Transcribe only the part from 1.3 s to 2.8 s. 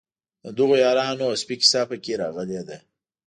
سپي قصه په کې راغلې ده.